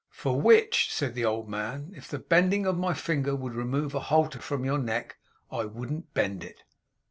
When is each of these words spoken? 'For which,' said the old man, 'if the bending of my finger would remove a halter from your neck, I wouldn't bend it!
'For 0.09 0.41
which,' 0.41 0.91
said 0.91 1.13
the 1.13 1.25
old 1.25 1.47
man, 1.47 1.91
'if 1.95 2.07
the 2.07 2.17
bending 2.17 2.65
of 2.65 2.75
my 2.75 2.95
finger 2.95 3.35
would 3.35 3.53
remove 3.53 3.93
a 3.93 3.99
halter 3.99 4.39
from 4.39 4.65
your 4.65 4.79
neck, 4.79 5.17
I 5.51 5.65
wouldn't 5.65 6.15
bend 6.15 6.43
it! 6.43 6.63